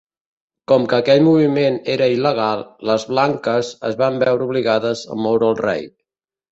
[0.71, 5.65] Com que aquell moviment era il·legal, les blanques es van veure obligades a moure el
[5.67, 5.91] rei.